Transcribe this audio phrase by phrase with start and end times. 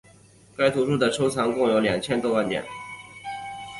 [0.57, 2.65] 该图书馆的收藏品共有两千多万件。